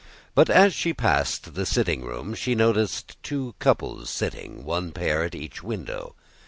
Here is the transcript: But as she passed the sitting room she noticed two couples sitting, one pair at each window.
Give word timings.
But 0.33 0.49
as 0.49 0.73
she 0.73 0.95
passed 0.95 1.53
the 1.53 1.63
sitting 1.63 2.03
room 2.03 2.33
she 2.33 2.55
noticed 2.55 3.21
two 3.21 3.53
couples 3.59 4.09
sitting, 4.09 4.63
one 4.65 4.93
pair 4.93 5.23
at 5.23 5.35
each 5.35 5.61
window. 5.61 6.15